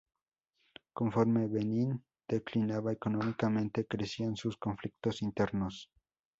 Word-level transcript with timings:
Conforme 0.95 1.45
Benín 1.47 2.03
declinaba 2.27 2.91
económicamente 2.91 3.85
crecían 3.85 4.35
sus 4.35 4.57
conflictos 4.57 5.21
internos. 5.21 5.91